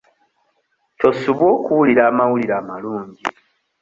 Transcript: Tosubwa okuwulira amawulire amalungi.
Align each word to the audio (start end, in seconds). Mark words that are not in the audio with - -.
Tosubwa 0.99 1.45
okuwulira 1.55 2.03
amawulire 2.09 2.53
amalungi. 2.61 3.23